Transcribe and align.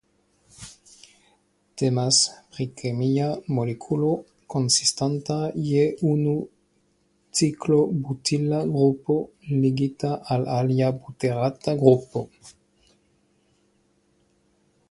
Temas 1.81 2.21
pri 2.55 2.65
kemia 2.79 3.27
molekulo 3.57 4.09
konsistanta 4.53 5.37
je 5.65 5.83
unu 6.13 6.33
ciklobutila 7.41 8.63
grupo 8.79 9.19
ligita 9.61 10.13
al 10.39 10.49
alia 10.57 10.91
buterata 11.05 11.77
grupo. 11.85 12.25